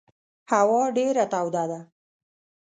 [0.51, 1.79] هوا ډېره توده ده.